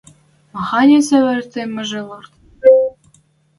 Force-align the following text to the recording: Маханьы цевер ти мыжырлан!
Маханьы 0.53 0.99
цевер 1.07 1.39
ти 1.51 1.61
мыжырлан! 1.73 2.25